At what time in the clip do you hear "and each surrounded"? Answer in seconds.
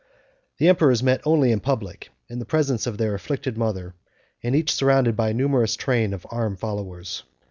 4.41-5.15